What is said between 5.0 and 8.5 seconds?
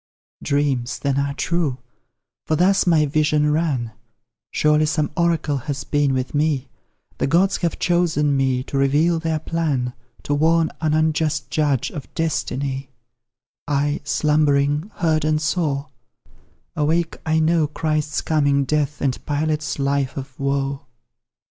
oracle has been with me, The gods have chosen